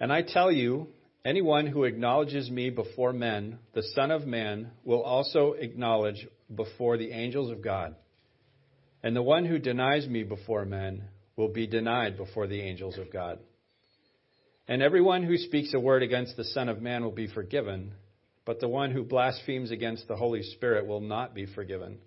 And 0.00 0.12
I 0.12 0.22
tell 0.22 0.50
you, 0.50 0.88
anyone 1.24 1.66
who 1.66 1.84
acknowledges 1.84 2.50
me 2.50 2.70
before 2.70 3.12
men, 3.12 3.58
the 3.74 3.82
Son 3.94 4.10
of 4.10 4.26
Man 4.26 4.70
will 4.84 5.02
also 5.02 5.52
acknowledge 5.52 6.26
before 6.54 6.96
the 6.96 7.12
angels 7.12 7.50
of 7.50 7.62
God. 7.62 7.94
And 9.02 9.14
the 9.14 9.22
one 9.22 9.44
who 9.44 9.58
denies 9.58 10.06
me 10.06 10.24
before 10.24 10.64
men 10.64 11.04
will 11.36 11.48
be 11.48 11.66
denied 11.66 12.16
before 12.16 12.46
the 12.46 12.60
angels 12.60 12.98
of 12.98 13.12
God. 13.12 13.38
And 14.70 14.82
everyone 14.82 15.24
who 15.24 15.36
speaks 15.36 15.74
a 15.74 15.80
word 15.80 16.04
against 16.04 16.36
the 16.36 16.44
Son 16.44 16.68
of 16.68 16.80
Man 16.80 17.02
will 17.02 17.10
be 17.10 17.26
forgiven, 17.26 17.90
but 18.44 18.60
the 18.60 18.68
one 18.68 18.92
who 18.92 19.02
blasphemes 19.02 19.72
against 19.72 20.06
the 20.06 20.14
Holy 20.14 20.44
Spirit 20.44 20.86
will 20.86 21.00
not 21.00 21.34
be 21.34 21.44
forgiven. 21.44 21.98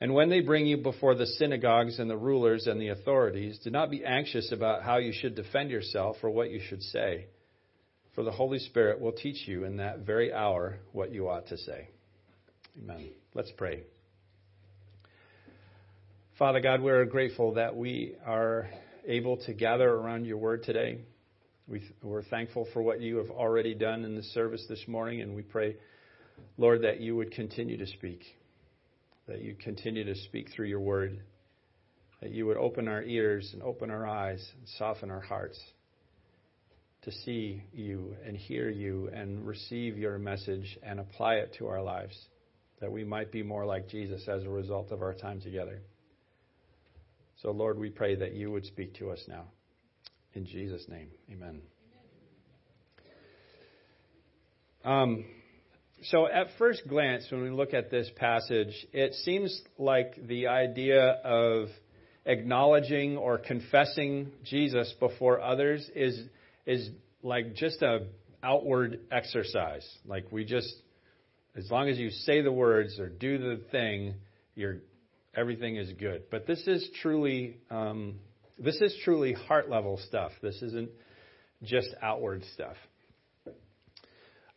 And 0.00 0.14
when 0.14 0.30
they 0.30 0.42
bring 0.42 0.66
you 0.66 0.76
before 0.76 1.16
the 1.16 1.26
synagogues 1.26 1.98
and 1.98 2.08
the 2.08 2.16
rulers 2.16 2.68
and 2.68 2.80
the 2.80 2.90
authorities, 2.90 3.58
do 3.64 3.70
not 3.70 3.90
be 3.90 4.04
anxious 4.04 4.52
about 4.52 4.84
how 4.84 4.98
you 4.98 5.12
should 5.12 5.34
defend 5.34 5.72
yourself 5.72 6.18
or 6.22 6.30
what 6.30 6.52
you 6.52 6.60
should 6.68 6.84
say, 6.84 7.26
for 8.14 8.22
the 8.22 8.30
Holy 8.30 8.60
Spirit 8.60 9.00
will 9.00 9.10
teach 9.10 9.48
you 9.48 9.64
in 9.64 9.78
that 9.78 10.06
very 10.06 10.32
hour 10.32 10.78
what 10.92 11.12
you 11.12 11.28
ought 11.28 11.48
to 11.48 11.58
say. 11.58 11.88
Amen. 12.80 13.08
Let's 13.34 13.50
pray. 13.56 13.82
Father 16.38 16.60
God, 16.60 16.80
we're 16.80 17.04
grateful 17.06 17.54
that 17.54 17.74
we 17.74 18.14
are 18.24 18.70
able 19.04 19.38
to 19.38 19.52
gather 19.52 19.90
around 19.90 20.26
your 20.26 20.38
word 20.38 20.62
today. 20.62 21.00
We, 21.70 21.82
are 22.04 22.24
thankful 22.24 22.66
for 22.72 22.82
what 22.82 23.00
you 23.00 23.18
have 23.18 23.30
already 23.30 23.74
done 23.74 24.04
in 24.04 24.16
the 24.16 24.24
service 24.24 24.66
this 24.68 24.88
morning, 24.88 25.20
and 25.20 25.36
we 25.36 25.42
pray, 25.42 25.76
Lord, 26.58 26.82
that 26.82 27.00
you 27.00 27.14
would 27.14 27.30
continue 27.30 27.76
to 27.76 27.86
speak, 27.86 28.24
that 29.28 29.40
you 29.40 29.54
continue 29.54 30.02
to 30.02 30.16
speak 30.16 30.50
through 30.50 30.66
your 30.66 30.80
word, 30.80 31.20
that 32.22 32.32
you 32.32 32.44
would 32.46 32.56
open 32.56 32.88
our 32.88 33.04
ears 33.04 33.50
and 33.52 33.62
open 33.62 33.88
our 33.88 34.04
eyes 34.04 34.44
and 34.58 34.68
soften 34.78 35.12
our 35.12 35.20
hearts 35.20 35.60
to 37.02 37.12
see 37.12 37.62
you 37.72 38.16
and 38.26 38.36
hear 38.36 38.68
you 38.68 39.08
and 39.14 39.46
receive 39.46 39.96
your 39.96 40.18
message 40.18 40.76
and 40.82 40.98
apply 40.98 41.34
it 41.34 41.54
to 41.58 41.68
our 41.68 41.80
lives, 41.80 42.18
that 42.80 42.90
we 42.90 43.04
might 43.04 43.30
be 43.30 43.44
more 43.44 43.64
like 43.64 43.88
Jesus 43.88 44.26
as 44.26 44.42
a 44.42 44.50
result 44.50 44.90
of 44.90 45.02
our 45.02 45.14
time 45.14 45.40
together. 45.40 45.82
So, 47.42 47.52
Lord, 47.52 47.78
we 47.78 47.90
pray 47.90 48.16
that 48.16 48.32
you 48.32 48.50
would 48.50 48.66
speak 48.66 48.94
to 48.94 49.10
us 49.10 49.22
now. 49.28 49.44
In 50.34 50.46
Jesus' 50.46 50.86
name, 50.88 51.08
amen. 51.30 51.60
Um, 54.84 55.24
so, 56.04 56.26
at 56.26 56.46
first 56.58 56.82
glance, 56.88 57.26
when 57.30 57.42
we 57.42 57.50
look 57.50 57.74
at 57.74 57.90
this 57.90 58.10
passage, 58.16 58.74
it 58.92 59.12
seems 59.24 59.60
like 59.76 60.14
the 60.26 60.46
idea 60.46 61.20
of 61.24 61.68
acknowledging 62.24 63.16
or 63.16 63.38
confessing 63.38 64.30
Jesus 64.44 64.94
before 64.98 65.40
others 65.40 65.88
is 65.94 66.18
is 66.64 66.88
like 67.22 67.54
just 67.54 67.82
a 67.82 68.06
outward 68.42 69.00
exercise. 69.10 69.86
Like 70.06 70.30
we 70.30 70.44
just, 70.44 70.72
as 71.56 71.70
long 71.70 71.88
as 71.88 71.98
you 71.98 72.10
say 72.10 72.40
the 72.40 72.52
words 72.52 72.98
or 72.98 73.08
do 73.08 73.38
the 73.38 73.60
thing, 73.70 74.14
you're 74.54 74.78
everything 75.34 75.76
is 75.76 75.92
good. 75.98 76.24
But 76.30 76.46
this 76.46 76.66
is 76.66 76.88
truly 77.02 77.58
um, 77.70 78.14
this 78.60 78.80
is 78.80 78.94
truly 79.04 79.32
heart 79.32 79.70
level 79.70 79.98
stuff. 80.06 80.32
This 80.42 80.60
isn't 80.62 80.90
just 81.62 81.88
outward 82.02 82.44
stuff. 82.54 82.76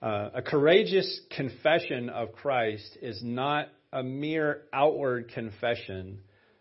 Uh, 0.02 0.30
a 0.36 0.42
courageous 0.42 1.22
confession 1.36 2.10
of 2.10 2.34
Christ 2.34 2.98
is 3.02 3.22
not 3.24 3.70
a 3.94 4.04
mere 4.04 4.64
outward 4.74 5.32
confession 5.34 6.20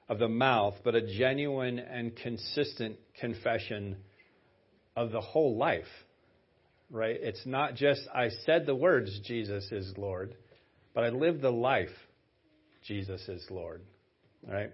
of 0.08 0.20
the 0.20 0.28
mouth, 0.28 0.74
but 0.84 0.94
a 0.94 1.00
genuine 1.00 1.80
and 1.80 2.14
consistent 2.14 2.96
confession 3.18 3.96
of 4.94 5.10
the 5.10 5.20
whole 5.20 5.56
life. 5.56 5.84
Right? 6.90 7.16
It's 7.20 7.44
not 7.46 7.74
just, 7.74 8.02
I 8.14 8.28
said 8.44 8.66
the 8.66 8.74
words, 8.74 9.18
Jesus 9.24 9.72
is 9.72 9.92
Lord, 9.96 10.36
but 10.94 11.02
I 11.02 11.08
lived 11.08 11.40
the 11.40 11.50
life, 11.50 11.88
Jesus 12.86 13.26
is 13.28 13.44
Lord. 13.50 13.82
Right? 14.46 14.70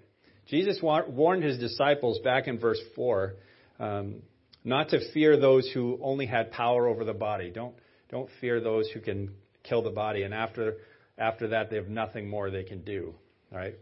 Jesus 0.49 0.79
warned 0.83 1.43
his 1.43 1.59
disciples 1.59 2.19
back 2.21 2.49
in 2.49 2.59
verse 2.59 2.81
4 2.97 3.35
um, 3.81 4.23
not 4.65 4.89
to 4.91 5.13
fear 5.13 5.39
those 5.39 5.71
who 5.73 5.99
only 6.03 6.27
had 6.27 6.51
power 6.51 6.89
over 6.89 7.05
the 7.05 7.13
body. 7.13 7.51
Don't, 7.51 7.75
don't 8.11 8.29
fear 8.41 8.61
those 8.61 8.89
who 8.93 9.01
can 9.01 9.31
kill 9.63 9.83
the 9.83 9.91
body, 9.91 10.23
and 10.23 10.35
after, 10.35 10.77
after 11.17 11.49
that, 11.49 11.71
they 11.71 11.77
have 11.77 11.89
nothing 11.89 12.29
more 12.29 12.51
they 12.51 12.65
can 12.65 12.83
do. 12.83 13.15
Right? 13.53 13.77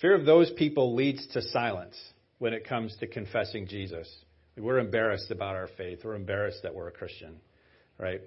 Fear 0.00 0.14
of 0.14 0.24
those 0.24 0.50
people 0.56 0.94
leads 0.94 1.26
to 1.28 1.42
silence 1.42 1.96
when 2.38 2.54
it 2.54 2.66
comes 2.66 2.96
to 3.00 3.06
confessing 3.06 3.66
Jesus. 3.66 4.08
We're 4.56 4.78
embarrassed 4.78 5.30
about 5.30 5.56
our 5.56 5.68
faith. 5.76 6.00
We're 6.04 6.14
embarrassed 6.14 6.62
that 6.62 6.74
we're 6.74 6.88
a 6.88 6.92
Christian. 6.92 7.36
Right? 7.98 8.20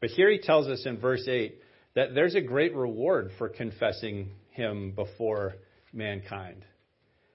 But 0.00 0.10
here 0.10 0.30
he 0.30 0.38
tells 0.38 0.66
us 0.66 0.82
in 0.84 0.98
verse 0.98 1.26
8 1.28 1.58
that 1.94 2.14
there's 2.14 2.34
a 2.34 2.40
great 2.40 2.74
reward 2.74 3.30
for 3.38 3.48
confessing 3.48 4.30
him 4.50 4.92
before 4.92 5.54
mankind. 5.96 6.64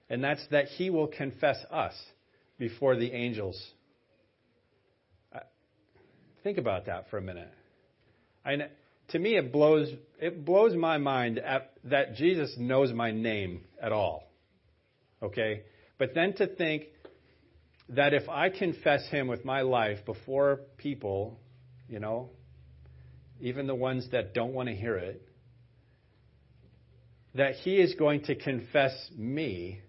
And 0.08 0.22
that's 0.22 0.46
that 0.50 0.66
he 0.66 0.90
will 0.90 1.08
confess 1.08 1.58
us 1.70 1.94
before 2.58 2.96
the 2.96 3.12
angels. 3.12 3.60
Think 6.42 6.58
about 6.58 6.86
that 6.86 7.08
for 7.08 7.18
a 7.18 7.22
minute. 7.22 7.52
I, 8.44 8.56
to 9.08 9.18
me, 9.18 9.36
it 9.36 9.52
blows, 9.52 9.88
it 10.20 10.44
blows 10.44 10.74
my 10.74 10.98
mind 10.98 11.40
that 11.84 12.14
Jesus 12.16 12.54
knows 12.58 12.92
my 12.92 13.12
name 13.12 13.62
at 13.80 13.92
all. 13.92 14.24
Okay? 15.22 15.62
But 15.98 16.14
then 16.14 16.34
to 16.34 16.48
think 16.48 16.84
that 17.90 18.12
if 18.12 18.28
I 18.28 18.48
confess 18.50 19.06
him 19.08 19.28
with 19.28 19.44
my 19.44 19.60
life 19.60 20.04
before 20.04 20.60
people, 20.78 21.38
you 21.88 22.00
know, 22.00 22.30
even 23.40 23.66
the 23.66 23.74
ones 23.74 24.08
that 24.12 24.34
don't 24.34 24.52
want 24.52 24.68
to 24.68 24.74
hear 24.74 24.96
it, 24.96 25.22
that 27.34 27.54
he 27.56 27.76
is 27.76 27.94
going 27.94 28.22
to 28.24 28.34
confess 28.34 28.92
me 29.16 29.80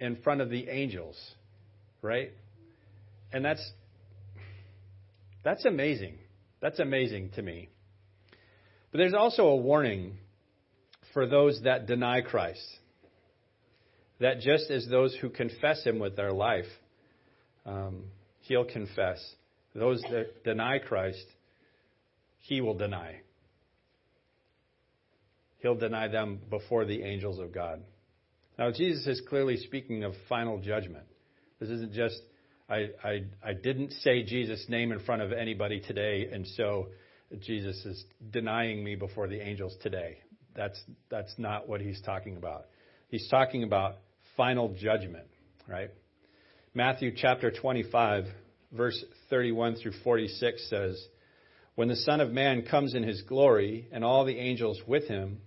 in 0.00 0.16
front 0.16 0.40
of 0.40 0.50
the 0.50 0.68
angels, 0.68 1.16
right? 2.02 2.32
And 3.32 3.44
that's 3.44 3.72
that's 5.44 5.64
amazing. 5.64 6.18
That's 6.60 6.78
amazing 6.78 7.30
to 7.36 7.42
me. 7.42 7.68
But 8.90 8.98
there's 8.98 9.14
also 9.14 9.46
a 9.48 9.56
warning 9.56 10.18
for 11.12 11.26
those 11.26 11.60
that 11.64 11.86
deny 11.86 12.20
Christ. 12.20 12.66
That 14.20 14.40
just 14.40 14.70
as 14.70 14.86
those 14.88 15.14
who 15.20 15.30
confess 15.30 15.84
him 15.84 16.00
with 16.00 16.16
their 16.16 16.32
life, 16.32 16.66
um, 17.64 18.04
he'll 18.40 18.64
confess. 18.64 19.18
Those 19.74 20.02
that 20.10 20.42
deny 20.42 20.78
Christ, 20.80 21.24
he 22.40 22.60
will 22.60 22.74
deny. 22.74 23.20
He'll 25.58 25.74
deny 25.74 26.08
them 26.08 26.40
before 26.50 26.84
the 26.84 27.02
angels 27.02 27.38
of 27.38 27.52
God. 27.52 27.82
Now, 28.58 28.70
Jesus 28.70 29.06
is 29.06 29.20
clearly 29.28 29.56
speaking 29.56 30.04
of 30.04 30.14
final 30.28 30.58
judgment. 30.58 31.04
This 31.60 31.68
isn't 31.70 31.92
just, 31.92 32.20
I, 32.68 32.90
I, 33.04 33.24
I 33.44 33.52
didn't 33.54 33.92
say 33.92 34.22
Jesus' 34.22 34.64
name 34.68 34.92
in 34.92 35.00
front 35.00 35.22
of 35.22 35.32
anybody 35.32 35.80
today, 35.80 36.28
and 36.32 36.46
so 36.46 36.88
Jesus 37.40 37.76
is 37.84 38.04
denying 38.30 38.82
me 38.82 38.96
before 38.96 39.28
the 39.28 39.40
angels 39.40 39.74
today. 39.82 40.18
That's, 40.54 40.80
that's 41.08 41.34
not 41.38 41.68
what 41.68 41.80
he's 41.80 42.00
talking 42.02 42.36
about. 42.36 42.66
He's 43.08 43.28
talking 43.28 43.62
about 43.62 43.96
final 44.36 44.74
judgment, 44.74 45.26
right? 45.68 45.90
Matthew 46.74 47.12
chapter 47.16 47.50
25, 47.50 48.24
verse 48.72 49.04
31 49.30 49.76
through 49.76 49.92
46 50.04 50.68
says, 50.68 51.02
When 51.74 51.88
the 51.88 51.96
Son 51.96 52.20
of 52.20 52.30
Man 52.30 52.62
comes 52.62 52.94
in 52.94 53.02
his 53.02 53.22
glory, 53.22 53.88
and 53.92 54.04
all 54.04 54.24
the 54.24 54.36
angels 54.36 54.80
with 54.86 55.08
him, 55.08 55.40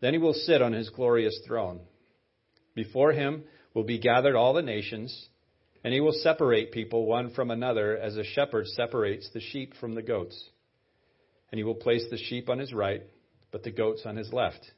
then 0.00 0.12
he 0.12 0.18
will 0.18 0.34
sit 0.34 0.62
on 0.62 0.72
his 0.72 0.90
glorious 0.90 1.38
throne. 1.46 1.80
Before 2.74 3.12
him 3.12 3.44
will 3.74 3.84
be 3.84 3.98
gathered 3.98 4.36
all 4.36 4.52
the 4.52 4.62
nations, 4.62 5.28
and 5.82 5.94
he 5.94 6.00
will 6.00 6.12
separate 6.12 6.72
people 6.72 7.06
one 7.06 7.30
from 7.30 7.50
another 7.50 7.96
as 7.96 8.16
a 8.16 8.24
shepherd 8.24 8.66
separates 8.66 9.30
the 9.32 9.40
sheep 9.40 9.74
from 9.80 9.94
the 9.94 10.02
goats. 10.02 10.50
And 11.50 11.58
he 11.58 11.64
will 11.64 11.74
place 11.74 12.04
the 12.10 12.18
sheep 12.18 12.48
on 12.48 12.58
his 12.58 12.72
right, 12.72 13.02
but 13.52 13.62
the 13.62 13.70
goats 13.70 14.02
on 14.04 14.16
his 14.16 14.32
left. 14.32 14.70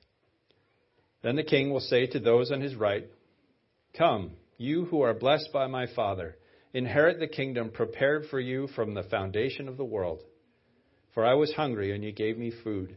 Then 1.22 1.36
the 1.36 1.42
king 1.42 1.70
will 1.70 1.80
say 1.80 2.06
to 2.06 2.20
those 2.20 2.52
on 2.52 2.60
his 2.60 2.74
right, 2.74 3.08
Come, 3.96 4.32
you 4.56 4.84
who 4.84 5.00
are 5.02 5.14
blessed 5.14 5.50
by 5.52 5.66
my 5.66 5.86
Father, 5.94 6.36
inherit 6.72 7.18
the 7.18 7.26
kingdom 7.26 7.70
prepared 7.70 8.26
for 8.30 8.38
you 8.38 8.68
from 8.68 8.94
the 8.94 9.02
foundation 9.04 9.68
of 9.68 9.76
the 9.76 9.84
world. 9.84 10.20
For 11.14 11.24
I 11.24 11.34
was 11.34 11.52
hungry, 11.52 11.92
and 11.92 12.04
you 12.04 12.12
gave 12.12 12.38
me 12.38 12.52
food. 12.62 12.96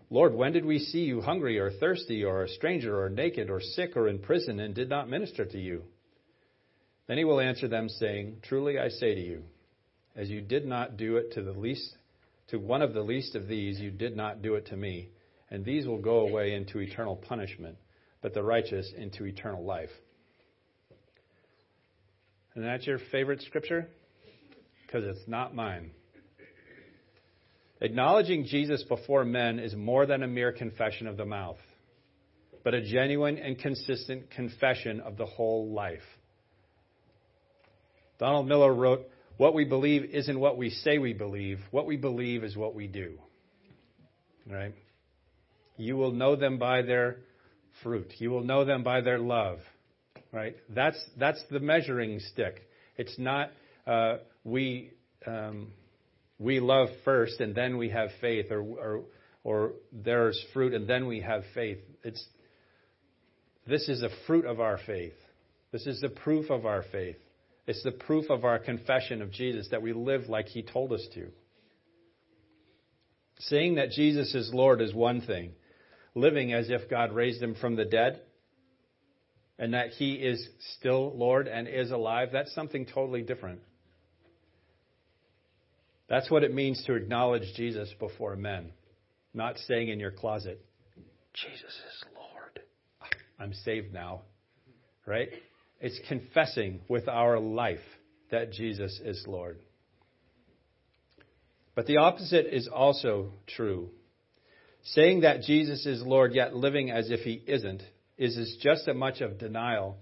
Lord, 0.11 0.35
when 0.35 0.51
did 0.51 0.65
we 0.65 0.77
see 0.77 0.99
you 0.99 1.21
hungry 1.21 1.57
or 1.57 1.71
thirsty 1.71 2.23
or 2.23 2.43
a 2.43 2.49
stranger 2.49 3.01
or 3.01 3.09
naked 3.09 3.49
or 3.49 3.61
sick 3.61 3.97
or 3.97 4.07
in 4.07 4.19
prison 4.19 4.59
and 4.59 4.75
did 4.75 4.89
not 4.89 5.09
minister 5.09 5.45
to 5.45 5.57
you? 5.57 5.83
Then 7.07 7.17
he 7.17 7.23
will 7.23 7.39
answer 7.39 7.67
them, 7.67 7.89
saying, 7.89 8.41
Truly 8.43 8.77
I 8.77 8.89
say 8.89 9.15
to 9.15 9.21
you, 9.21 9.43
as 10.15 10.29
you 10.29 10.41
did 10.41 10.65
not 10.65 10.97
do 10.97 11.15
it 11.15 11.31
to 11.33 11.41
the 11.41 11.53
least 11.53 11.95
to 12.51 12.59
one 12.59 12.81
of 12.81 12.93
the 12.93 13.01
least 13.01 13.35
of 13.35 13.47
these, 13.47 13.79
you 13.79 13.91
did 13.91 14.17
not 14.17 14.41
do 14.41 14.55
it 14.55 14.67
to 14.67 14.75
me. 14.75 15.09
And 15.49 15.63
these 15.63 15.87
will 15.87 16.01
go 16.01 16.27
away 16.27 16.53
into 16.53 16.79
eternal 16.79 17.15
punishment, 17.15 17.77
but 18.21 18.33
the 18.33 18.43
righteous 18.43 18.91
into 18.95 19.25
eternal 19.25 19.63
life. 19.63 19.89
And 22.53 22.65
that's 22.65 22.85
your 22.85 22.99
favorite 23.11 23.41
scripture? 23.41 23.87
Because 24.85 25.05
it's 25.05 25.27
not 25.27 25.55
mine. 25.55 25.91
Acknowledging 27.81 28.45
Jesus 28.45 28.83
before 28.83 29.25
men 29.25 29.57
is 29.57 29.75
more 29.75 30.05
than 30.05 30.21
a 30.21 30.27
mere 30.27 30.51
confession 30.51 31.07
of 31.07 31.17
the 31.17 31.25
mouth, 31.25 31.57
but 32.63 32.75
a 32.75 32.81
genuine 32.81 33.39
and 33.39 33.57
consistent 33.57 34.29
confession 34.29 34.99
of 34.99 35.17
the 35.17 35.25
whole 35.25 35.71
life. 35.71 35.99
Donald 38.19 38.47
Miller 38.47 38.71
wrote, 38.71 39.07
What 39.37 39.55
we 39.55 39.65
believe 39.65 40.05
isn't 40.05 40.39
what 40.39 40.59
we 40.59 40.69
say 40.69 40.99
we 40.99 41.13
believe. 41.13 41.59
What 41.71 41.87
we 41.87 41.97
believe 41.97 42.43
is 42.43 42.55
what 42.55 42.75
we 42.75 42.85
do. 42.85 43.17
Right? 44.47 44.75
You 45.75 45.97
will 45.97 46.11
know 46.11 46.35
them 46.35 46.59
by 46.59 46.83
their 46.83 47.17
fruit. 47.81 48.13
You 48.19 48.29
will 48.29 48.43
know 48.43 48.63
them 48.63 48.83
by 48.83 49.01
their 49.01 49.17
love. 49.17 49.57
Right? 50.31 50.55
That's, 50.69 51.03
that's 51.17 51.43
the 51.49 51.59
measuring 51.59 52.19
stick. 52.19 52.61
It's 52.95 53.17
not 53.17 53.49
uh, 53.87 54.17
we. 54.43 54.91
Um, 55.25 55.69
we 56.41 56.59
love 56.59 56.89
first 57.05 57.39
and 57.39 57.53
then 57.53 57.77
we 57.77 57.89
have 57.89 58.09
faith, 58.19 58.51
or, 58.51 58.61
or, 58.61 59.01
or 59.43 59.73
there's 59.91 60.43
fruit 60.53 60.73
and 60.73 60.87
then 60.87 61.05
we 61.05 61.21
have 61.21 61.43
faith. 61.53 61.77
It's, 62.03 62.25
this 63.67 63.87
is 63.87 64.01
a 64.01 64.09
fruit 64.25 64.45
of 64.45 64.59
our 64.59 64.79
faith. 64.85 65.13
This 65.71 65.85
is 65.85 66.01
the 66.01 66.09
proof 66.09 66.49
of 66.49 66.65
our 66.65 66.83
faith. 66.91 67.17
It's 67.67 67.83
the 67.83 67.91
proof 67.91 68.31
of 68.31 68.43
our 68.43 68.57
confession 68.57 69.21
of 69.21 69.31
Jesus 69.31 69.67
that 69.69 69.83
we 69.83 69.93
live 69.93 70.29
like 70.29 70.47
He 70.47 70.63
told 70.63 70.91
us 70.93 71.07
to. 71.13 71.27
Saying 73.37 73.75
that 73.75 73.91
Jesus 73.91 74.33
is 74.33 74.51
Lord 74.51 74.81
is 74.81 74.95
one 74.95 75.21
thing. 75.21 75.51
Living 76.15 76.53
as 76.53 76.71
if 76.71 76.89
God 76.89 77.13
raised 77.13 77.41
Him 77.41 77.53
from 77.53 77.75
the 77.75 77.85
dead 77.85 78.19
and 79.59 79.75
that 79.75 79.89
He 79.89 80.13
is 80.15 80.45
still 80.77 81.15
Lord 81.15 81.47
and 81.47 81.67
is 81.67 81.91
alive, 81.91 82.29
that's 82.33 82.53
something 82.55 82.87
totally 82.87 83.21
different. 83.21 83.59
That's 86.11 86.29
what 86.29 86.43
it 86.43 86.53
means 86.53 86.83
to 86.87 86.95
acknowledge 86.95 87.53
Jesus 87.55 87.89
before 87.97 88.35
men, 88.35 88.73
not 89.33 89.57
saying 89.59 89.87
in 89.87 89.97
your 89.97 90.11
closet, 90.11 90.59
Jesus 91.33 91.63
is 91.63 92.03
Lord. 92.13 92.59
I'm 93.39 93.53
saved 93.53 93.93
now. 93.93 94.23
Right? 95.05 95.29
It's 95.79 95.97
confessing 96.09 96.81
with 96.89 97.07
our 97.07 97.39
life 97.39 97.79
that 98.29 98.51
Jesus 98.51 98.99
is 99.01 99.23
Lord. 99.25 99.59
But 101.75 101.85
the 101.85 101.97
opposite 101.97 102.53
is 102.53 102.67
also 102.67 103.31
true. 103.55 103.91
Saying 104.83 105.21
that 105.21 105.43
Jesus 105.43 105.85
is 105.85 106.01
Lord, 106.01 106.33
yet 106.33 106.53
living 106.53 106.91
as 106.91 107.09
if 107.09 107.21
he 107.21 107.41
isn't, 107.47 107.83
is 108.17 108.57
just 108.61 108.85
as 108.85 108.97
much 108.97 109.21
of 109.21 109.39
denial 109.39 109.95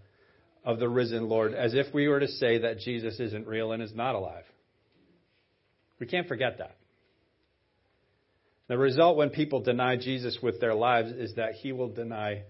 of 0.65 0.79
the 0.79 0.89
risen 0.89 1.29
Lord 1.29 1.53
as 1.53 1.75
if 1.75 1.93
we 1.93 2.07
were 2.07 2.19
to 2.19 2.27
say 2.27 2.57
that 2.57 2.79
Jesus 2.79 3.19
isn't 3.19 3.45
real 3.45 3.73
and 3.73 3.83
is 3.83 3.93
not 3.93 4.15
alive. 4.15 4.45
We 5.99 6.07
can't 6.07 6.27
forget 6.27 6.57
that. 6.59 6.77
The 8.67 8.77
result 8.77 9.17
when 9.17 9.31
people 9.31 9.61
deny 9.61 9.97
Jesus 9.97 10.37
with 10.41 10.59
their 10.59 10.75
lives 10.75 11.11
is 11.11 11.33
that 11.35 11.53
he 11.53 11.71
will 11.71 11.89
deny 11.89 12.43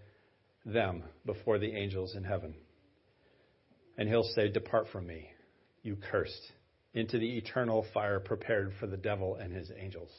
them 0.66 1.04
before 1.26 1.58
the 1.58 1.74
angels 1.74 2.16
in 2.16 2.24
heaven. 2.24 2.54
And 3.98 4.08
he'll 4.08 4.30
say, 4.36 4.50
Depart 4.50 4.88
from 4.92 5.08
me, 5.08 5.30
you 5.82 5.96
cursed, 5.96 6.52
into 6.94 7.18
the 7.18 7.38
eternal 7.38 7.86
fire 7.94 8.20
prepared 8.20 8.74
for 8.80 8.88
the 8.88 8.98
devil 8.98 9.36
and 9.36 9.54
his 9.54 9.72
angels. 9.78 10.12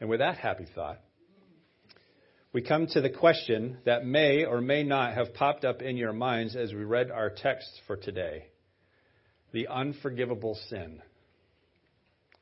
And 0.00 0.08
with 0.08 0.20
that 0.20 0.38
happy 0.38 0.66
thought, 0.74 1.00
we 2.52 2.62
come 2.62 2.86
to 2.88 3.00
the 3.00 3.10
question 3.10 3.78
that 3.84 4.06
may 4.06 4.44
or 4.44 4.60
may 4.60 4.82
not 4.82 5.14
have 5.14 5.34
popped 5.34 5.64
up 5.64 5.82
in 5.82 5.96
your 5.96 6.12
minds 6.12 6.54
as 6.54 6.72
we 6.72 6.84
read 6.84 7.10
our 7.10 7.30
text 7.30 7.68
for 7.86 7.96
today 7.96 8.44
the 9.56 9.68
unforgivable 9.68 10.54
sin. 10.68 11.00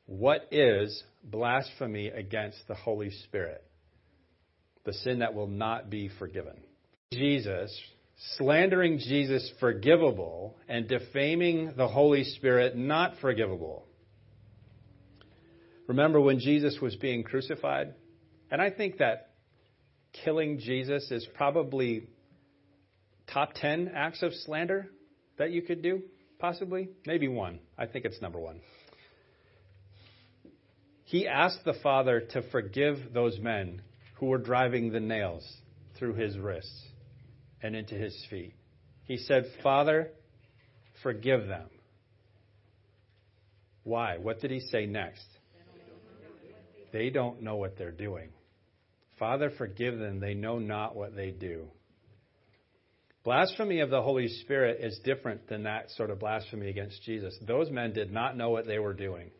What 0.05 0.49
is 0.51 1.01
blasphemy 1.23 2.09
against 2.09 2.57
the 2.67 2.75
Holy 2.75 3.09
Spirit? 3.09 3.63
The 4.83 4.91
sin 4.91 5.19
that 5.19 5.33
will 5.33 5.47
not 5.47 5.89
be 5.89 6.09
forgiven. 6.19 6.57
Jesus, 7.13 7.73
slandering 8.35 8.97
Jesus 8.97 9.49
forgivable, 9.61 10.57
and 10.67 10.89
defaming 10.89 11.71
the 11.77 11.87
Holy 11.87 12.25
Spirit 12.25 12.75
not 12.75 13.13
forgivable. 13.21 13.85
Remember 15.87 16.19
when 16.19 16.39
Jesus 16.39 16.81
was 16.81 16.97
being 16.97 17.23
crucified? 17.23 17.93
And 18.51 18.61
I 18.61 18.71
think 18.71 18.97
that 18.97 19.29
killing 20.25 20.59
Jesus 20.59 21.09
is 21.11 21.25
probably 21.33 22.09
top 23.31 23.53
10 23.55 23.93
acts 23.95 24.21
of 24.21 24.33
slander 24.33 24.89
that 25.37 25.51
you 25.51 25.61
could 25.61 25.81
do, 25.81 26.01
possibly. 26.39 26.89
Maybe 27.05 27.27
one. 27.27 27.59
I 27.77 27.85
think 27.85 28.05
it's 28.05 28.21
number 28.21 28.39
one. 28.39 28.61
He 31.03 31.27
asked 31.27 31.63
the 31.65 31.75
Father 31.83 32.21
to 32.31 32.41
forgive 32.51 33.13
those 33.13 33.39
men 33.39 33.81
who 34.15 34.27
were 34.27 34.37
driving 34.37 34.91
the 34.91 34.99
nails 34.99 35.45
through 35.97 36.15
his 36.15 36.37
wrists 36.37 36.83
and 37.61 37.75
into 37.75 37.95
his 37.95 38.25
feet. 38.29 38.53
He 39.05 39.17
said, 39.17 39.45
Father, 39.61 40.09
forgive 41.03 41.47
them. 41.47 41.69
Why? 43.83 44.17
What 44.17 44.41
did 44.41 44.49
he 44.49 44.61
say 44.61 44.87
next? 44.87 45.25
They 46.91 47.09
don't 47.09 47.43
know 47.43 47.57
what 47.57 47.77
they're 47.77 47.91
doing. 47.91 48.29
Father, 49.19 49.51
forgive 49.57 49.99
them. 49.99 50.19
They 50.19 50.33
know 50.33 50.59
not 50.59 50.95
what 50.95 51.15
they 51.15 51.29
do. 51.29 51.67
Blasphemy 53.25 53.79
of 53.79 53.89
the 53.89 54.03
Holy 54.03 54.27
Spirit 54.27 54.81
is 54.81 54.99
different 55.03 55.49
than 55.49 55.63
that 55.63 55.89
sort 55.89 56.11
of 56.11 56.19
blasphemy 56.19 56.69
against 56.69 57.01
Jesus. 57.01 57.35
Those 57.45 57.71
men 57.71 57.91
did 57.91 58.13
not 58.13 58.37
know 58.37 58.51
what 58.51 58.67
they 58.67 58.77
were 58.77 58.93
doing. 58.93 59.31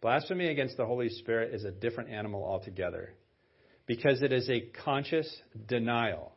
Blasphemy 0.00 0.46
against 0.46 0.76
the 0.76 0.86
Holy 0.86 1.08
Spirit 1.08 1.52
is 1.52 1.64
a 1.64 1.72
different 1.72 2.10
animal 2.10 2.44
altogether 2.44 3.12
because 3.86 4.22
it 4.22 4.32
is 4.32 4.48
a 4.48 4.70
conscious 4.84 5.28
denial 5.66 6.32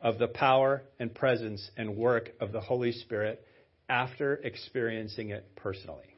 of 0.00 0.18
the 0.18 0.28
power 0.28 0.84
and 1.00 1.12
presence 1.12 1.68
and 1.76 1.96
work 1.96 2.30
of 2.40 2.52
the 2.52 2.60
Holy 2.60 2.92
Spirit 2.92 3.44
after 3.88 4.34
experiencing 4.34 5.30
it 5.30 5.44
personally. 5.56 6.14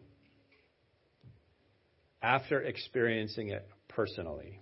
After 2.20 2.60
experiencing 2.60 3.48
it 3.48 3.66
personally. 3.88 4.60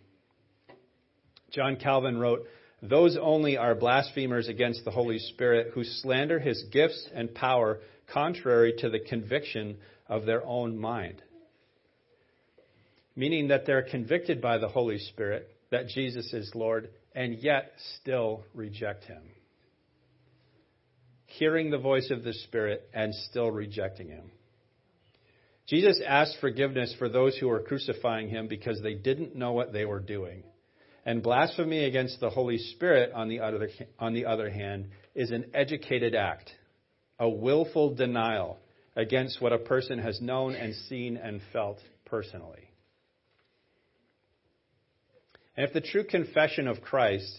John 1.51 1.75
Calvin 1.77 2.17
wrote, 2.17 2.47
Those 2.83 3.17
only 3.21 3.57
are 3.57 3.75
blasphemers 3.75 4.49
against 4.49 4.85
the 4.85 4.91
Holy 4.91 5.19
Spirit 5.19 5.73
who 5.75 5.83
slander 5.85 6.39
his 6.39 6.65
gifts 6.71 7.09
and 7.13 7.35
power 7.35 7.81
contrary 8.13 8.75
to 8.79 8.89
the 8.89 9.01
conviction 9.01 9.79
of 10.09 10.25
their 10.25 10.45
own 10.45 10.79
mind. 10.79 11.21
Meaning 13.17 13.49
that 13.49 13.67
they're 13.67 13.83
convicted 13.83 14.41
by 14.41 14.59
the 14.59 14.69
Holy 14.69 14.99
Spirit 14.99 15.49
that 15.71 15.89
Jesus 15.89 16.33
is 16.33 16.53
Lord 16.55 16.89
and 17.15 17.35
yet 17.35 17.73
still 18.01 18.45
reject 18.55 19.05
him. 19.05 19.23
Hearing 21.27 21.71
the 21.71 21.79
voice 21.79 22.11
of 22.11 22.23
the 22.23 22.33
Spirit 22.33 22.89
and 22.95 23.13
still 23.15 23.51
rejecting 23.51 24.09
him. 24.09 24.31
Jesus 25.67 26.01
asked 26.07 26.37
forgiveness 26.41 26.95
for 26.99 27.09
those 27.09 27.37
who 27.37 27.49
were 27.49 27.61
crucifying 27.61 28.29
him 28.29 28.49
because 28.49 28.81
they 28.81 28.95
didn't 28.95 29.37
know 29.37 29.53
what 29.53 29.73
they 29.73 29.85
were 29.85 30.01
doing. 30.01 30.45
And 31.09 31.23
blasphemy 31.23 31.87
against 31.87 32.21
the 32.21 32.29
Holy 32.29 32.59
Spirit, 32.59 33.13
on 33.15 33.31
the 33.31 33.41
other, 33.41 33.71
on 33.99 34.13
the 34.13 34.27
other 34.27 34.51
hand, 34.51 34.91
is 35.15 35.31
an 35.31 35.47
educated 35.55 36.15
act, 36.15 36.53
a 37.19 37.27
willful 37.27 37.95
denial 37.95 38.59
against 38.95 39.41
what 39.41 39.55
a 39.55 39.59
person 39.59 39.99
has 40.01 40.21
known 40.21 40.55
and 40.55 40.75
seen 40.75 41.17
and 41.17 41.41
felt 41.51 41.79
personally. 42.05 42.69
And 45.57 45.67
if 45.67 45.73
the 45.73 45.81
true 45.81 46.05
confession 46.05 46.69
of 46.69 46.83
Christ 46.83 47.35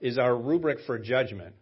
is 0.00 0.18
our 0.18 0.36
rubric 0.36 0.78
for 0.84 0.98
judgment, 0.98 1.54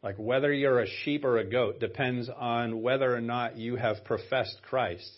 like 0.00 0.14
whether 0.16 0.52
you're 0.52 0.78
a 0.78 0.86
sheep 1.02 1.24
or 1.24 1.38
a 1.38 1.44
goat 1.44 1.80
depends 1.80 2.30
on 2.30 2.82
whether 2.82 3.12
or 3.12 3.20
not 3.20 3.56
you 3.56 3.74
have 3.74 4.04
professed 4.04 4.58
Christ 4.62 5.10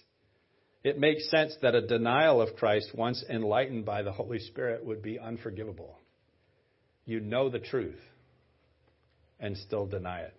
it 0.86 1.00
makes 1.00 1.28
sense 1.30 1.52
that 1.62 1.74
a 1.74 1.84
denial 1.84 2.40
of 2.40 2.54
Christ, 2.54 2.94
once 2.94 3.24
enlightened 3.28 3.84
by 3.84 4.02
the 4.02 4.12
Holy 4.12 4.38
Spirit, 4.38 4.84
would 4.84 5.02
be 5.02 5.18
unforgivable. 5.18 5.98
You 7.04 7.18
know 7.18 7.50
the 7.50 7.58
truth 7.58 7.98
and 9.40 9.56
still 9.56 9.86
deny 9.86 10.20
it. 10.20 10.34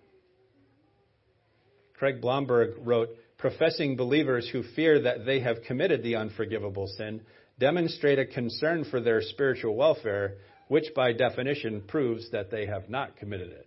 Craig 1.95 2.21
Blomberg 2.21 2.75
wrote 2.79 3.09
Professing 3.37 3.97
believers 3.97 4.49
who 4.49 4.63
fear 4.73 5.01
that 5.01 5.25
they 5.25 5.41
have 5.41 5.63
committed 5.67 6.01
the 6.01 6.15
unforgivable 6.15 6.87
sin 6.95 7.23
demonstrate 7.59 8.17
a 8.17 8.25
concern 8.25 8.85
for 8.85 9.01
their 9.01 9.21
spiritual 9.21 9.75
welfare, 9.75 10.35
which 10.69 10.85
by 10.95 11.11
definition 11.11 11.83
proves 11.89 12.31
that 12.31 12.51
they 12.51 12.67
have 12.67 12.89
not 12.89 13.17
committed 13.17 13.49
it. 13.49 13.66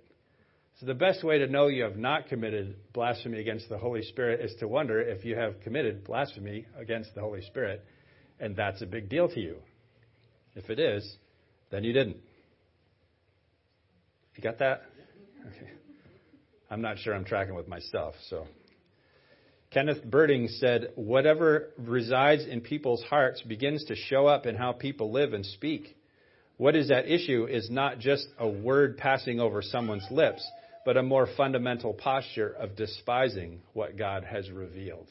So 0.80 0.86
the 0.86 0.94
best 0.94 1.22
way 1.22 1.36
to 1.36 1.46
know 1.46 1.66
you 1.66 1.82
have 1.82 1.98
not 1.98 2.28
committed 2.28 2.74
blasphemy 2.94 3.38
against 3.38 3.68
the 3.68 3.76
Holy 3.76 4.00
Spirit 4.00 4.40
is 4.40 4.54
to 4.60 4.66
wonder 4.66 4.98
if 4.98 5.26
you 5.26 5.36
have 5.36 5.60
committed 5.60 6.04
blasphemy 6.04 6.64
against 6.74 7.14
the 7.14 7.20
Holy 7.20 7.42
Spirit, 7.42 7.84
and 8.38 8.56
that's 8.56 8.80
a 8.80 8.86
big 8.86 9.10
deal 9.10 9.28
to 9.28 9.40
you. 9.40 9.56
If 10.54 10.70
it 10.70 10.80
is, 10.80 11.16
then 11.70 11.84
you 11.84 11.92
didn't. 11.92 12.16
You 14.36 14.42
got 14.42 14.58
that? 14.60 14.80
Okay. 15.48 15.70
I'm 16.70 16.80
not 16.80 16.98
sure 16.98 17.14
I'm 17.14 17.26
tracking 17.26 17.54
with 17.54 17.68
myself, 17.68 18.14
so. 18.30 18.46
Kenneth 19.70 20.02
Berding 20.02 20.48
said, 20.48 20.92
Whatever 20.94 21.68
resides 21.76 22.46
in 22.46 22.62
people's 22.62 23.02
hearts 23.02 23.42
begins 23.42 23.84
to 23.84 23.94
show 23.94 24.26
up 24.26 24.46
in 24.46 24.54
how 24.54 24.72
people 24.72 25.12
live 25.12 25.34
and 25.34 25.44
speak. 25.44 25.94
What 26.56 26.74
is 26.74 26.90
at 26.90 27.06
issue 27.06 27.46
is 27.46 27.68
not 27.70 27.98
just 27.98 28.26
a 28.38 28.48
word 28.48 28.96
passing 28.96 29.40
over 29.40 29.60
someone's 29.60 30.06
lips, 30.10 30.42
but 30.84 30.96
a 30.96 31.02
more 31.02 31.28
fundamental 31.36 31.92
posture 31.92 32.54
of 32.58 32.76
despising 32.76 33.60
what 33.74 33.98
God 33.98 34.24
has 34.24 34.50
revealed. 34.50 35.08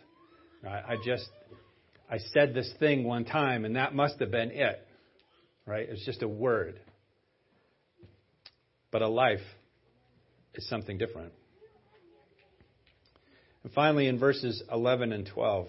I 0.67 0.95
just, 1.05 1.29
I 2.09 2.17
said 2.17 2.53
this 2.53 2.71
thing 2.79 3.03
one 3.03 3.23
time, 3.23 3.65
and 3.65 3.75
that 3.75 3.95
must 3.95 4.19
have 4.19 4.31
been 4.31 4.51
it. 4.51 4.85
Right? 5.65 5.87
It's 5.87 6.03
just 6.05 6.23
a 6.23 6.27
word. 6.27 6.79
But 8.91 9.03
a 9.03 9.07
life 9.07 9.39
is 10.55 10.67
something 10.67 10.97
different. 10.97 11.31
And 13.63 13.71
finally, 13.71 14.07
in 14.07 14.17
verses 14.17 14.63
11 14.71 15.13
and 15.13 15.27
12, 15.27 15.67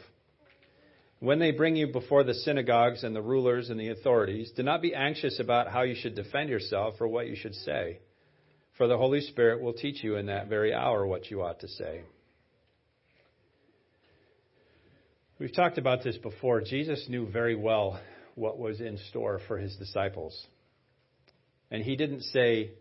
when 1.18 1.38
they 1.38 1.50
bring 1.50 1.76
you 1.76 1.88
before 1.88 2.24
the 2.24 2.32
synagogues 2.32 3.04
and 3.04 3.14
the 3.14 3.20
rulers 3.20 3.68
and 3.68 3.78
the 3.78 3.90
authorities, 3.90 4.50
do 4.56 4.62
not 4.62 4.80
be 4.80 4.94
anxious 4.94 5.38
about 5.38 5.68
how 5.68 5.82
you 5.82 5.94
should 5.94 6.14
defend 6.14 6.48
yourself 6.48 6.94
or 7.00 7.08
what 7.08 7.26
you 7.26 7.36
should 7.36 7.54
say 7.54 7.98
for 8.76 8.86
the 8.86 8.96
Holy 8.96 9.20
Spirit 9.20 9.60
will 9.60 9.72
teach 9.72 10.02
you 10.02 10.16
in 10.16 10.26
that 10.26 10.48
very 10.48 10.72
hour 10.72 11.06
what 11.06 11.30
you 11.30 11.42
ought 11.42 11.60
to 11.60 11.68
say. 11.68 12.02
We've 15.38 15.54
talked 15.54 15.78
about 15.78 16.04
this 16.04 16.18
before. 16.18 16.60
Jesus 16.60 17.06
knew 17.08 17.26
very 17.26 17.54
well 17.54 18.00
what 18.34 18.58
was 18.58 18.80
in 18.80 18.98
store 19.08 19.40
for 19.48 19.58
his 19.58 19.74
disciples. 19.76 20.38
And 21.70 21.82
he 21.82 21.96
didn't 21.96 22.22
say, 22.22 22.72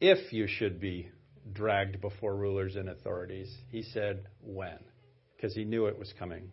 if 0.00 0.32
you 0.32 0.46
should 0.46 0.80
be 0.80 1.08
dragged 1.52 2.00
before 2.00 2.36
rulers 2.36 2.76
and 2.76 2.88
authorities. 2.88 3.52
He 3.70 3.82
said, 3.82 4.26
when, 4.42 4.78
because 5.36 5.54
he 5.54 5.64
knew 5.64 5.86
it 5.86 5.98
was 5.98 6.12
coming. 6.18 6.50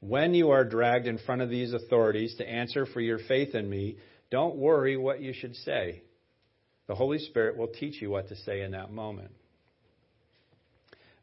When 0.00 0.34
you 0.34 0.50
are 0.50 0.64
dragged 0.64 1.06
in 1.06 1.18
front 1.18 1.42
of 1.42 1.50
these 1.50 1.72
authorities 1.72 2.36
to 2.36 2.48
answer 2.48 2.86
for 2.86 3.00
your 3.00 3.18
faith 3.18 3.54
in 3.54 3.68
me, 3.68 3.98
don't 4.30 4.56
worry 4.56 4.96
what 4.96 5.20
you 5.20 5.32
should 5.32 5.56
say. 5.56 6.02
The 6.88 6.94
Holy 6.94 7.18
Spirit 7.18 7.56
will 7.56 7.68
teach 7.68 8.02
you 8.02 8.10
what 8.10 8.28
to 8.28 8.36
say 8.36 8.62
in 8.62 8.72
that 8.72 8.90
moment. 8.90 9.30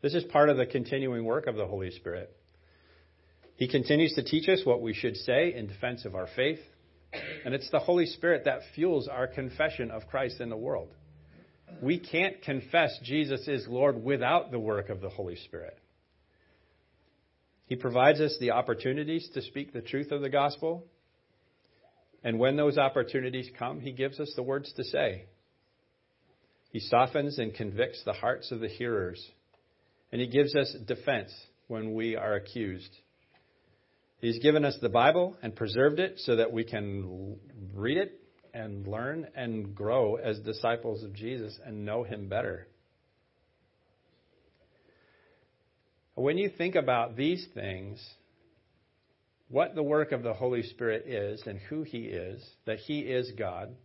This 0.02 0.14
is 0.14 0.24
part 0.26 0.50
of 0.50 0.58
the 0.58 0.68
continuing 0.68 1.26
work 1.26 1.48
of 1.48 1.56
the 1.56 1.66
Holy 1.66 1.90
Spirit. 1.92 2.32
He 3.56 3.68
continues 3.68 4.14
to 4.14 4.24
teach 4.24 4.48
us 4.48 4.62
what 4.64 4.82
we 4.82 4.94
should 4.94 5.18
say 5.18 5.54
in 5.54 5.68
defense 5.68 6.06
of 6.06 6.14
our 6.14 6.28
faith, 6.36 6.60
and 7.44 7.54
it's 7.54 7.70
the 7.72 7.80
Holy 7.80 8.06
Spirit 8.06 8.46
that 8.46 8.60
fuels 8.76 9.08
our 9.08 9.26
confession 9.26 9.90
of 9.90 10.08
Christ 10.08 10.40
in 10.40 10.50
the 10.50 10.58
world. 10.58 10.90
We 11.82 12.00
can't 12.00 12.42
confess 12.44 13.00
Jesus 13.04 13.48
is 13.48 13.68
Lord 13.68 14.04
without 14.04 14.52
the 14.52 14.60
work 14.60 14.90
of 14.90 15.02
the 15.02 15.10
Holy 15.10 15.36
Spirit. 15.36 15.78
He 17.66 17.76
provides 17.76 18.20
us 18.20 18.38
the 18.40 18.52
opportunities 18.52 19.28
to 19.34 19.42
speak 19.42 19.74
the 19.74 19.82
truth 19.82 20.12
of 20.12 20.22
the 20.22 20.30
gospel. 20.30 20.86
And 22.24 22.38
when 22.38 22.56
those 22.56 22.78
opportunities 22.78 23.50
come, 23.58 23.80
He 23.80 23.92
gives 23.92 24.20
us 24.20 24.32
the 24.36 24.44
words 24.44 24.72
to 24.74 24.84
say. 24.84 25.26
He 26.72 26.80
softens 26.80 27.40
and 27.40 27.54
convicts 27.54 28.04
the 28.04 28.14
hearts 28.14 28.52
of 28.52 28.60
the 28.60 28.68
hearers, 28.68 29.24
and 30.12 30.20
He 30.20 30.28
gives 30.28 30.56
us 30.56 30.76
defense 30.86 31.32
when 31.68 31.94
we 31.94 32.16
are 32.16 32.36
accused. 32.36 32.92
He's 34.20 34.40
given 34.40 34.66
us 34.66 34.78
the 34.82 34.90
Bible 34.90 35.38
and 35.42 35.56
preserved 35.56 36.00
it 36.00 36.20
so 36.20 36.38
that 36.38 36.52
we 36.52 36.64
can 36.64 37.38
read 37.74 37.98
it 37.98 38.20
and 38.54 38.88
learn 38.88 39.28
and 39.36 39.76
grow 39.76 40.16
as 40.16 40.40
disciples 40.40 41.04
of 41.04 41.14
Jesus 41.14 41.60
and 41.66 41.86
know 41.86 42.04
Him 42.04 42.30
better. 42.30 42.68
When 46.16 46.38
you 46.38 46.50
think 46.50 46.76
about 46.76 47.18
these 47.18 47.46
things, 47.54 48.02
what 49.50 49.76
the 49.76 49.84
work 49.84 50.14
of 50.14 50.24
the 50.24 50.34
Holy 50.34 50.64
Spirit 50.64 51.06
is 51.06 51.44
and 51.46 51.60
who 51.60 51.84
He 51.84 52.06
is, 52.06 52.44
that 52.66 52.80
He 52.80 53.00
is 53.02 53.32
God, 53.38 53.76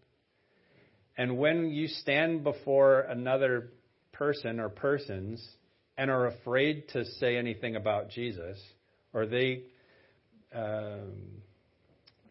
and 1.21 1.37
when 1.37 1.69
you 1.69 1.87
stand 1.87 2.45
before 2.45 3.01
another 3.01 3.75
person 4.13 4.59
or 4.59 4.71
persons 4.71 5.47
and 5.99 6.11
are 6.11 6.29
afraid 6.29 6.89
to 6.95 7.05
say 7.05 7.37
anything 7.37 7.77
about 7.77 8.09
Jesus, 8.09 8.59
or 9.13 9.27
they 9.27 9.65
um, 10.55 11.43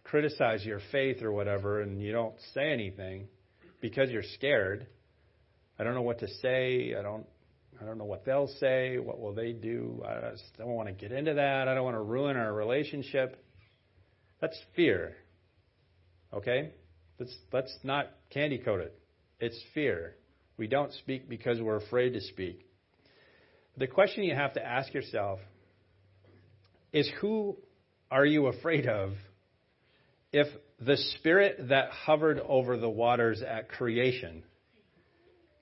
criticize 0.03 0.65
your 0.65 0.79
faith 0.91 1.22
or 1.22 1.31
whatever 1.31 1.81
and 1.84 2.01
you 2.01 2.12
don't 2.12 2.34
say 2.55 2.72
anything 2.72 3.27
because 3.79 4.10
you're 4.10 4.24
scared. 4.34 4.88
I 5.77 5.84
don't 5.84 5.93
know 5.93 6.01
what 6.01 6.22
to 6.22 6.27
say. 6.41 6.96
I 6.98 7.03
don't 7.03 7.27
I 7.79 7.86
don't 7.86 8.00
know 8.00 8.05
what 8.05 8.25
they'll 8.25 8.51
say. 8.60 8.98
What 8.98 9.19
will 9.19 9.36
they 9.36 9.51
do? 9.51 10.03
I 10.03 10.31
don't 10.58 10.74
want 10.74 10.88
to 10.88 10.93
get 10.96 11.12
into 11.12 11.36
that. 11.36 11.67
I 11.67 11.75
don't 11.75 11.84
want 11.84 11.96
to 11.96 12.01
ruin 12.01 12.38
our 12.38 12.51
relationship. 12.51 13.46
That's 14.41 14.60
fear. 14.75 15.15
Okay? 16.34 16.72
Let's 17.20 17.36
let's 17.52 17.78
not 17.84 18.08
candy 18.30 18.58
coat 18.58 18.82
it. 18.82 18.98
It's 19.40 19.60
fear. 19.74 20.16
We 20.58 20.68
don't 20.68 20.94
speak 20.94 21.30
because 21.30 21.62
we're 21.62 21.78
afraid 21.78 22.14
to 22.14 22.22
speak. 22.22 22.66
The 23.78 23.88
question 23.88 24.24
you 24.24 24.36
have 24.36 24.54
to 24.54 24.66
ask 24.66 24.94
yourself 24.94 25.40
is 26.92 27.10
who 27.22 27.58
are 28.12 28.26
you 28.26 28.48
afraid 28.48 28.88
of 28.88 29.14
if 30.32 30.48
the 30.80 30.98
spirit 30.98 31.70
that 31.70 31.90
hovered 31.90 32.40
over 32.40 32.78
the 32.78 32.90
waters 32.90 33.42
at 33.42 33.70
creation 33.70 34.44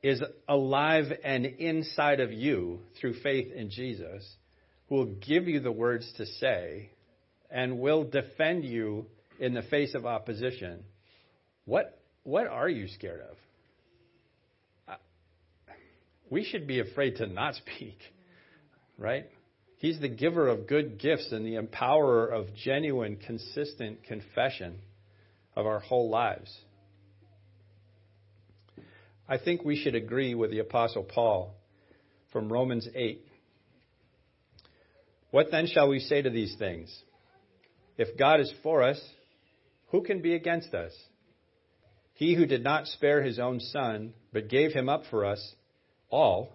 is 0.03 0.21
alive 0.47 1.05
and 1.23 1.45
inside 1.45 2.19
of 2.19 2.31
you 2.31 2.79
through 2.99 3.13
faith 3.21 3.51
in 3.51 3.69
Jesus, 3.69 4.23
will 4.89 5.05
give 5.05 5.47
you 5.47 5.59
the 5.59 5.71
words 5.71 6.11
to 6.17 6.25
say 6.25 6.91
and 7.49 7.79
will 7.79 8.03
defend 8.03 8.63
you 8.63 9.05
in 9.39 9.53
the 9.53 9.63
face 9.63 9.95
of 9.95 10.05
opposition, 10.05 10.83
what, 11.67 11.99
what 12.23 12.47
are 12.47 12.69
you 12.69 12.87
scared 12.87 13.21
of? 13.21 14.97
We 16.29 16.43
should 16.43 16.65
be 16.65 16.79
afraid 16.79 17.17
to 17.17 17.27
not 17.27 17.55
speak, 17.55 17.97
right? 18.97 19.25
He's 19.77 19.99
the 19.99 20.09
giver 20.09 20.47
of 20.47 20.65
good 20.65 20.97
gifts 20.97 21.31
and 21.31 21.45
the 21.45 21.55
empowerer 21.55 22.31
of 22.31 22.47
genuine, 22.55 23.17
consistent 23.17 24.03
confession 24.05 24.79
of 25.55 25.65
our 25.65 25.79
whole 25.79 26.09
lives. 26.09 26.55
I 29.29 29.37
think 29.37 29.65
we 29.65 29.75
should 29.75 29.95
agree 29.95 30.35
with 30.35 30.51
the 30.51 30.59
Apostle 30.59 31.03
Paul 31.03 31.53
from 32.31 32.51
Romans 32.51 32.87
8. 32.95 33.21
What 35.31 35.51
then 35.51 35.67
shall 35.67 35.89
we 35.89 35.99
say 35.99 36.21
to 36.21 36.29
these 36.29 36.55
things? 36.57 36.97
If 37.97 38.17
God 38.17 38.39
is 38.39 38.53
for 38.63 38.83
us, 38.83 39.01
who 39.89 40.01
can 40.01 40.21
be 40.21 40.33
against 40.33 40.73
us? 40.73 40.93
He 42.17 42.33
who 42.33 42.47
did 42.47 42.63
not 42.63 42.87
spare 42.87 43.21
his 43.21 43.37
own 43.37 43.59
son, 43.59 44.13
but 44.33 44.49
gave 44.49 44.73
him 44.73 44.89
up 44.89 45.03
for 45.11 45.23
us 45.23 45.53
all, 46.09 46.51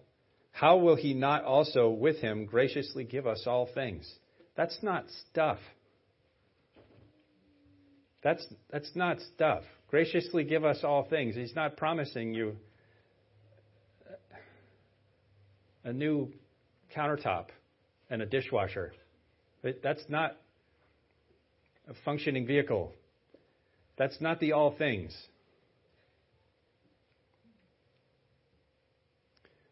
how 0.50 0.78
will 0.78 0.96
he 0.96 1.14
not 1.14 1.44
also 1.44 1.88
with 1.88 2.16
him 2.16 2.46
graciously 2.46 3.04
give 3.04 3.28
us 3.28 3.44
all 3.46 3.68
things? 3.72 4.12
That's 4.56 4.76
not 4.82 5.04
stuff. 5.30 5.58
That's, 8.24 8.44
that's 8.70 8.90
not 8.96 9.18
stuff. 9.34 9.62
Graciously 9.88 10.42
give 10.42 10.64
us 10.64 10.80
all 10.82 11.04
things. 11.08 11.36
He's 11.36 11.54
not 11.54 11.76
promising 11.76 12.34
you 12.34 12.56
a 15.84 15.92
new 15.92 16.32
countertop 16.96 17.46
and 18.10 18.20
a 18.20 18.26
dishwasher. 18.26 18.92
That's 19.82 20.04
not 20.08 20.36
a 21.88 21.94
functioning 22.04 22.48
vehicle. 22.48 22.92
That's 23.96 24.20
not 24.20 24.40
the 24.40 24.52
all 24.52 24.74
things. 24.76 25.16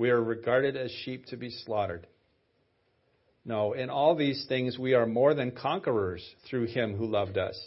We 0.00 0.08
are 0.08 0.22
regarded 0.22 0.78
as 0.78 0.90
sheep 1.04 1.26
to 1.26 1.36
be 1.36 1.50
slaughtered. 1.50 2.06
No, 3.44 3.74
in 3.74 3.90
all 3.90 4.16
these 4.16 4.46
things 4.48 4.78
we 4.78 4.94
are 4.94 5.04
more 5.04 5.34
than 5.34 5.50
conquerors 5.50 6.26
through 6.48 6.68
him 6.68 6.96
who 6.96 7.04
loved 7.04 7.36
us. 7.36 7.62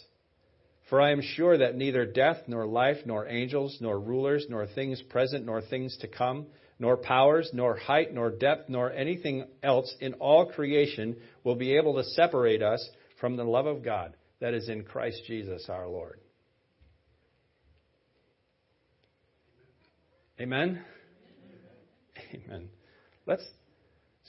For 0.90 1.00
I 1.00 1.12
am 1.12 1.22
sure 1.22 1.56
that 1.56 1.76
neither 1.76 2.04
death, 2.04 2.38
nor 2.48 2.66
life, 2.66 2.96
nor 3.06 3.28
angels, 3.28 3.78
nor 3.80 4.00
rulers, 4.00 4.46
nor 4.50 4.66
things 4.66 5.00
present, 5.00 5.46
nor 5.46 5.62
things 5.62 5.96
to 5.98 6.08
come, 6.08 6.46
nor 6.80 6.96
powers, 6.96 7.50
nor 7.52 7.76
height, 7.76 8.12
nor 8.12 8.30
depth, 8.30 8.68
nor 8.68 8.90
anything 8.90 9.46
else 9.62 9.94
in 10.00 10.14
all 10.14 10.46
creation 10.46 11.14
will 11.44 11.54
be 11.54 11.76
able 11.76 11.94
to 11.94 12.02
separate 12.02 12.64
us 12.64 12.84
from 13.20 13.36
the 13.36 13.44
love 13.44 13.66
of 13.66 13.84
God 13.84 14.16
that 14.40 14.54
is 14.54 14.68
in 14.68 14.82
Christ 14.82 15.22
Jesus 15.28 15.68
our 15.68 15.86
Lord. 15.86 16.18
Amen. 20.40 20.84
Amen. 22.34 22.68
Let's 23.26 23.44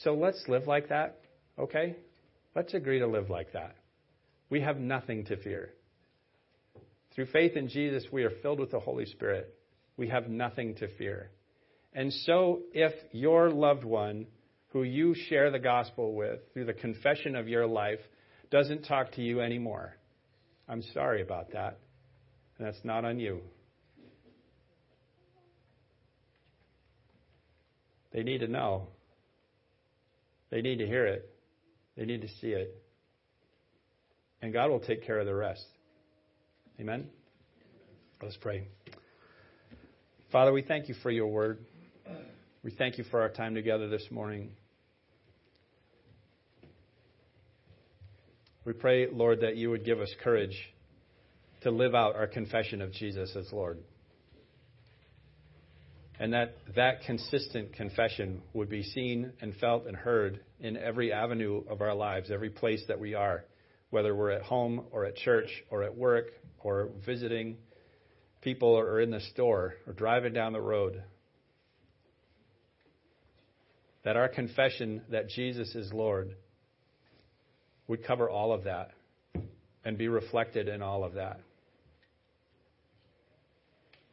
so 0.04 0.14
let's 0.14 0.44
live 0.48 0.68
like 0.68 0.90
that, 0.90 1.20
okay? 1.58 1.96
Let's 2.56 2.74
agree 2.74 3.00
to 3.00 3.08
live 3.08 3.30
like 3.30 3.54
that. 3.54 3.76
We 4.50 4.62
have 4.62 4.78
nothing 4.78 5.26
to 5.26 5.38
fear. 5.38 5.72
Through 7.14 7.28
faith 7.28 7.56
in 7.56 7.70
Jesus, 7.70 8.06
we 8.12 8.24
are 8.24 8.32
filled 8.42 8.60
with 8.60 8.72
the 8.72 8.80
Holy 8.80 9.06
Spirit. 9.06 9.56
We 9.98 10.10
have 10.10 10.28
nothing 10.28 10.76
to 10.76 10.88
fear. 10.98 11.32
And 11.94 12.12
so, 12.12 12.64
if 12.74 12.94
your 13.14 13.50
loved 13.50 13.86
one, 13.86 14.28
who 14.70 14.84
you 14.84 15.16
share 15.30 15.50
the 15.50 15.60
gospel 15.60 16.14
with 16.14 16.40
through 16.54 16.66
the 16.66 16.74
confession 16.74 17.38
of 17.38 17.48
your 17.48 17.66
life, 17.66 18.00
doesn't 18.52 18.84
talk 18.84 19.14
to 19.14 19.22
you 19.22 19.40
anymore, 19.40 19.96
I'm 20.68 20.82
sorry 20.94 21.22
about 21.22 21.54
that. 21.54 21.80
And 22.58 22.68
that's 22.68 22.84
not 22.84 23.06
on 23.06 23.20
you. 23.20 23.42
They 28.16 28.24
need 28.24 28.40
to 28.40 28.48
know. 28.48 28.88
They 30.50 30.62
need 30.62 30.78
to 30.78 30.88
hear 30.88 31.06
it. 31.06 31.30
They 31.98 32.06
need 32.06 32.22
to 32.22 32.30
see 32.40 32.48
it. 32.48 32.82
And 34.42 34.54
God 34.54 34.70
will 34.70 34.80
take 34.80 35.06
care 35.06 35.20
of 35.20 35.26
the 35.26 35.36
rest. 35.36 35.66
Amen? 36.80 37.10
Let's 38.22 38.38
pray. 38.38 38.70
Father, 40.32 40.54
we 40.54 40.62
thank 40.62 40.88
you 40.88 40.96
for 41.04 41.12
your 41.12 41.28
word. 41.28 41.60
We 42.64 42.72
thank 42.72 42.98
you 42.98 43.04
for 43.04 43.20
our 43.20 43.28
time 43.28 43.54
together 43.54 43.90
this 43.90 44.06
morning. 44.10 44.52
We 48.64 48.72
pray, 48.72 49.10
Lord, 49.12 49.42
that 49.42 49.58
you 49.58 49.72
would 49.72 49.84
give 49.84 50.00
us 50.00 50.10
courage 50.24 50.58
to 51.64 51.70
live 51.70 51.94
out 51.94 52.16
our 52.16 52.28
confession 52.28 52.82
of 52.82 52.94
Jesus 52.94 53.36
as 53.36 53.52
Lord. 53.52 53.80
And 56.20 56.34
that 56.34 56.56
that 56.76 57.02
consistent 57.02 57.74
confession 57.74 58.42
would 58.54 58.70
be 58.70 58.84
seen 58.84 59.34
and 59.42 59.54
felt 59.56 59.86
and 59.86 59.96
heard 59.96 60.40
in 60.60 60.78
every 60.78 61.12
avenue 61.12 61.64
of 61.70 61.82
our 61.82 61.94
lives, 61.94 62.32
every 62.32 62.50
place 62.50 62.82
that 62.88 63.00
we 63.00 63.14
are, 63.14 63.44
whether 63.90 64.16
we're 64.16 64.32
at 64.32 64.44
home 64.44 64.86
or 64.92 65.06
at 65.06 65.18
church 65.18 65.50
or 65.70 65.84
at 65.84 65.96
work 65.96 66.28
or 66.60 66.90
visiting 67.06 67.58
people 68.42 68.70
or 68.70 69.02
in 69.02 69.12
the 69.12 69.20
store 69.20 69.76
or 69.86 69.94
driving 69.94 70.32
down 70.32 70.54
the 70.54 70.62
road. 70.62 71.04
That 74.06 74.16
our 74.16 74.30
confession 74.30 75.02
that 75.10 75.30
Jesus 75.30 75.76
is 75.76 75.92
Lord 75.92 76.36
would 77.88 78.06
cover 78.06 78.30
all 78.30 78.54
of 78.54 78.64
that 78.64 78.92
and 79.84 79.98
be 79.98 80.08
reflected 80.08 80.68
in 80.68 80.82
all 80.82 81.04
of 81.04 81.14
that. 81.14 81.40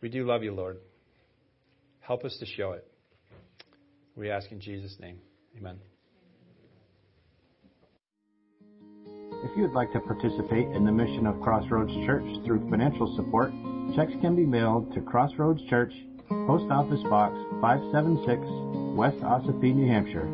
We 0.01 0.09
do 0.09 0.27
love 0.27 0.43
you, 0.43 0.53
Lord. 0.53 0.79
Help 2.03 2.25
us 2.25 2.37
to 2.38 2.47
show 2.47 2.73
it. 2.73 2.87
We 4.17 4.31
ask 4.31 4.53
in 4.53 4.61
Jesus' 4.61 4.97
name. 5.01 5.19
Amen. 5.57 5.79
If 9.45 9.57
you 9.57 9.62
would 9.62 9.73
like 9.73 9.93
to 9.93 10.01
participate 10.01 10.69
in 10.69 10.85
the 10.85 10.93
mission 10.93 11.27
of 11.27 11.41
Crossroads 11.41 11.93
Church 12.07 12.27
through 12.45 12.69
financial 12.71 13.15
support, 13.17 13.51
checks 13.97 14.12
can 14.21 14.37
be 14.37 14.45
mailed 14.45 14.93
to 14.95 15.01
Crossroads 15.01 15.62
Church, 15.69 15.93
Post 16.29 16.71
Office 16.71 17.03
Box 17.09 17.35
576, 17.61 18.41
West 18.97 19.19
Ossipee, 19.23 19.75
New 19.75 19.88
Hampshire 19.88 20.27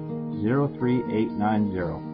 03890. 0.43 2.08